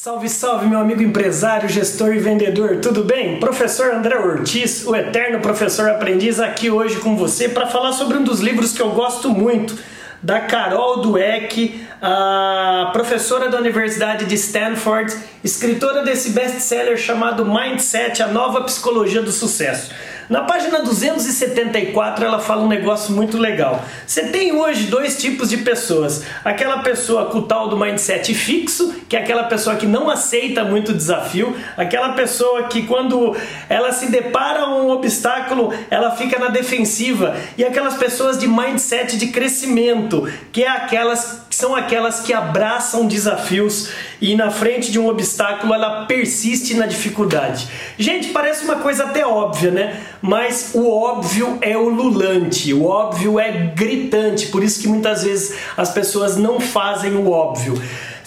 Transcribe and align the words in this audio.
Salve, 0.00 0.28
salve, 0.28 0.68
meu 0.68 0.78
amigo 0.78 1.02
empresário, 1.02 1.68
gestor 1.68 2.14
e 2.14 2.20
vendedor, 2.20 2.76
tudo 2.76 3.02
bem? 3.02 3.40
Professor 3.40 3.92
André 3.92 4.16
Ortiz, 4.16 4.86
o 4.86 4.94
eterno 4.94 5.40
professor 5.40 5.90
aprendiz, 5.90 6.38
aqui 6.38 6.70
hoje 6.70 7.00
com 7.00 7.16
você 7.16 7.48
para 7.48 7.66
falar 7.66 7.90
sobre 7.90 8.16
um 8.16 8.22
dos 8.22 8.38
livros 8.38 8.72
que 8.72 8.80
eu 8.80 8.92
gosto 8.92 9.28
muito, 9.28 9.76
da 10.22 10.40
Carol 10.40 11.00
Dweck, 11.02 11.86
a 12.02 12.90
professora 12.92 13.48
da 13.48 13.58
Universidade 13.58 14.24
de 14.26 14.34
Stanford, 14.34 15.14
escritora 15.42 16.02
desse 16.02 16.30
best-seller 16.30 16.96
chamado 16.96 17.44
Mindset, 17.44 18.22
a 18.22 18.28
nova 18.28 18.62
psicologia 18.62 19.22
do 19.22 19.32
sucesso. 19.32 19.90
Na 20.28 20.42
página 20.42 20.82
274 20.82 22.22
ela 22.22 22.38
fala 22.38 22.62
um 22.62 22.68
negócio 22.68 23.14
muito 23.14 23.38
legal. 23.38 23.82
Você 24.06 24.26
tem 24.26 24.52
hoje 24.52 24.84
dois 24.84 25.18
tipos 25.18 25.48
de 25.48 25.56
pessoas. 25.56 26.22
Aquela 26.44 26.80
pessoa 26.80 27.26
com 27.26 27.38
o 27.38 27.42
tal 27.42 27.68
do 27.68 27.78
mindset 27.78 28.34
fixo, 28.34 28.94
que 29.08 29.16
é 29.16 29.20
aquela 29.20 29.44
pessoa 29.44 29.76
que 29.76 29.86
não 29.86 30.10
aceita 30.10 30.64
muito 30.64 30.92
desafio, 30.92 31.56
aquela 31.78 32.10
pessoa 32.10 32.64
que 32.64 32.82
quando 32.82 33.34
ela 33.70 33.90
se 33.90 34.10
depara 34.10 34.64
a 34.64 34.76
um 34.76 34.90
obstáculo, 34.90 35.72
ela 35.88 36.10
fica 36.10 36.38
na 36.38 36.48
defensiva, 36.48 37.34
e 37.56 37.64
aquelas 37.64 37.94
pessoas 37.94 38.38
de 38.38 38.46
mindset 38.46 39.16
de 39.16 39.28
crescimento, 39.28 40.07
que 40.52 40.64
é 40.64 40.68
aquelas 40.68 41.42
são 41.58 41.74
aquelas 41.74 42.20
que 42.20 42.32
abraçam 42.32 43.08
desafios 43.08 43.88
e 44.20 44.36
na 44.36 44.48
frente 44.48 44.92
de 44.92 44.98
um 45.00 45.08
obstáculo 45.08 45.74
ela 45.74 46.06
persiste 46.06 46.74
na 46.74 46.86
dificuldade. 46.86 47.66
Gente, 47.98 48.28
parece 48.28 48.64
uma 48.64 48.76
coisa 48.76 49.02
até 49.02 49.26
óbvia, 49.26 49.72
né? 49.72 50.00
Mas 50.22 50.70
o 50.72 50.88
óbvio 50.88 51.58
é 51.60 51.76
ululante, 51.76 52.72
o 52.72 52.84
óbvio 52.84 53.40
é 53.40 53.72
gritante, 53.74 54.46
por 54.46 54.62
isso 54.62 54.80
que 54.80 54.86
muitas 54.86 55.24
vezes 55.24 55.58
as 55.76 55.90
pessoas 55.90 56.36
não 56.36 56.60
fazem 56.60 57.16
o 57.16 57.28
óbvio. 57.28 57.74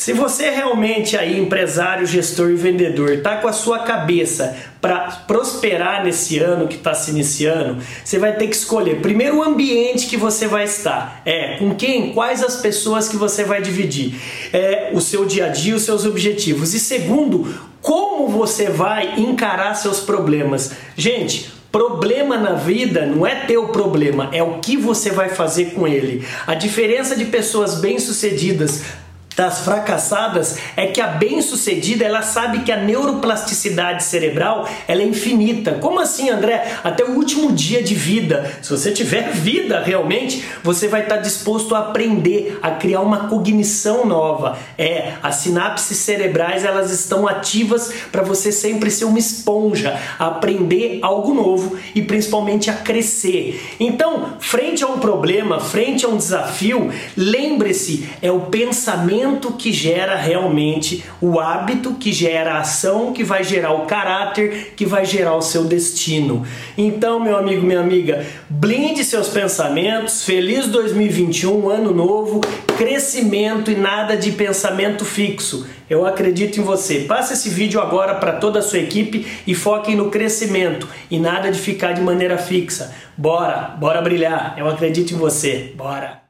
Se 0.00 0.14
você 0.14 0.48
realmente 0.48 1.14
aí, 1.14 1.38
empresário, 1.38 2.06
gestor 2.06 2.48
e 2.50 2.54
vendedor, 2.54 3.10
está 3.10 3.36
com 3.36 3.46
a 3.46 3.52
sua 3.52 3.80
cabeça 3.80 4.56
para 4.80 4.98
prosperar 5.26 6.02
nesse 6.02 6.38
ano 6.38 6.66
que 6.66 6.76
está 6.76 6.94
se 6.94 7.10
iniciando, 7.10 7.82
você 8.02 8.18
vai 8.18 8.34
ter 8.34 8.48
que 8.48 8.56
escolher 8.56 9.02
primeiro 9.02 9.36
o 9.36 9.42
ambiente 9.42 10.06
que 10.06 10.16
você 10.16 10.46
vai 10.46 10.64
estar. 10.64 11.20
É, 11.26 11.58
com 11.58 11.74
quem, 11.74 12.14
quais 12.14 12.42
as 12.42 12.56
pessoas 12.56 13.10
que 13.10 13.16
você 13.20 13.44
vai 13.44 13.62
dividir. 13.62 14.14
É, 14.52 14.90
o 14.92 15.00
seu 15.00 15.24
dia 15.24 15.46
a 15.46 15.48
dia, 15.48 15.76
os 15.76 15.82
seus 15.82 16.04
objetivos. 16.04 16.74
E 16.74 16.80
segundo, 16.80 17.54
como 17.80 18.26
você 18.28 18.68
vai 18.68 19.20
encarar 19.20 19.74
seus 19.74 20.00
problemas. 20.00 20.72
Gente, 20.96 21.60
Problema 21.72 22.36
na 22.36 22.54
vida 22.54 23.06
não 23.06 23.24
é 23.24 23.46
teu 23.46 23.68
problema, 23.68 24.28
é 24.32 24.42
o 24.42 24.58
que 24.58 24.76
você 24.76 25.12
vai 25.12 25.28
fazer 25.28 25.66
com 25.66 25.86
ele. 25.86 26.26
A 26.44 26.56
diferença 26.56 27.14
de 27.14 27.26
pessoas 27.26 27.76
bem-sucedidas 27.76 28.82
das 29.40 29.60
fracassadas 29.60 30.58
é 30.76 30.86
que 30.88 31.00
a 31.00 31.06
bem-sucedida 31.06 32.04
ela 32.04 32.20
sabe 32.20 32.60
que 32.60 32.70
a 32.70 32.76
neuroplasticidade 32.76 34.04
cerebral 34.04 34.68
ela 34.86 35.00
é 35.00 35.06
infinita. 35.06 35.78
Como 35.80 35.98
assim, 35.98 36.28
André? 36.28 36.70
Até 36.84 37.02
o 37.02 37.12
último 37.12 37.50
dia 37.50 37.82
de 37.82 37.94
vida. 37.94 38.58
Se 38.60 38.70
você 38.70 38.92
tiver 38.92 39.32
vida 39.32 39.80
realmente, 39.80 40.44
você 40.62 40.88
vai 40.88 41.04
estar 41.04 41.16
disposto 41.16 41.74
a 41.74 41.78
aprender, 41.78 42.58
a 42.60 42.72
criar 42.72 43.00
uma 43.00 43.28
cognição 43.28 44.04
nova. 44.04 44.58
É, 44.76 45.14
as 45.22 45.36
sinapses 45.36 45.96
cerebrais 45.96 46.62
elas 46.62 46.90
estão 46.90 47.26
ativas 47.26 47.90
para 48.12 48.22
você 48.22 48.52
sempre 48.52 48.90
ser 48.90 49.06
uma 49.06 49.18
esponja, 49.18 49.98
aprender 50.18 50.98
algo 51.00 51.32
novo 51.32 51.78
e 51.94 52.02
principalmente 52.02 52.68
a 52.68 52.74
crescer. 52.74 53.58
Então, 53.80 54.34
frente 54.38 54.84
a 54.84 54.86
um 54.86 54.98
problema, 54.98 55.60
frente 55.60 56.04
a 56.04 56.10
um 56.10 56.18
desafio, 56.18 56.92
lembre-se, 57.16 58.06
é 58.20 58.30
o 58.30 58.40
pensamento 58.40 59.29
pensamento 59.30 59.52
que 59.52 59.72
gera 59.72 60.16
realmente 60.16 61.04
o 61.20 61.38
hábito, 61.38 61.94
que 61.94 62.12
gera 62.12 62.54
a 62.54 62.60
ação, 62.60 63.12
que 63.12 63.22
vai 63.22 63.44
gerar 63.44 63.72
o 63.72 63.86
caráter, 63.86 64.72
que 64.76 64.84
vai 64.84 65.04
gerar 65.04 65.36
o 65.36 65.42
seu 65.42 65.64
destino. 65.64 66.44
Então, 66.76 67.20
meu 67.20 67.36
amigo, 67.36 67.64
minha 67.64 67.80
amiga, 67.80 68.24
blinde 68.48 69.04
seus 69.04 69.28
pensamentos. 69.28 70.24
Feliz 70.24 70.66
2021, 70.66 71.68
ano 71.68 71.94
novo, 71.94 72.40
crescimento 72.76 73.70
e 73.70 73.76
nada 73.76 74.16
de 74.16 74.32
pensamento 74.32 75.04
fixo. 75.04 75.66
Eu 75.88 76.06
acredito 76.06 76.58
em 76.58 76.62
você. 76.62 77.00
Passe 77.00 77.34
esse 77.34 77.48
vídeo 77.48 77.80
agora 77.80 78.14
para 78.14 78.32
toda 78.32 78.60
a 78.60 78.62
sua 78.62 78.78
equipe 78.78 79.26
e 79.46 79.54
foquem 79.54 79.96
no 79.96 80.10
crescimento 80.10 80.88
e 81.10 81.18
nada 81.18 81.50
de 81.50 81.58
ficar 81.58 81.92
de 81.92 82.00
maneira 82.00 82.38
fixa. 82.38 82.94
Bora, 83.16 83.76
bora 83.78 84.00
brilhar. 84.00 84.54
Eu 84.56 84.68
acredito 84.68 85.12
em 85.12 85.16
você. 85.16 85.72
Bora. 85.76 86.29